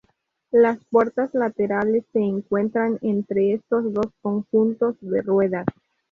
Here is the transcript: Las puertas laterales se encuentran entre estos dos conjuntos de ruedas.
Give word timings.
Las 0.49 0.83
puertas 0.85 1.29
laterales 1.35 2.05
se 2.11 2.21
encuentran 2.21 2.97
entre 3.03 3.53
estos 3.53 3.93
dos 3.93 4.07
conjuntos 4.23 4.95
de 4.99 5.21
ruedas. 5.21 5.65